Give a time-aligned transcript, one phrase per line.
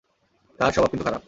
[0.59, 1.19] তার স্বভাব কিন্তু খারাপ।